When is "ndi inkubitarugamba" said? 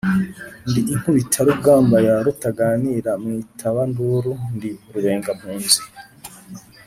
0.69-1.97